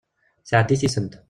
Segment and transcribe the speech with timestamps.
[0.49, 1.13] Sɛeddi tisent.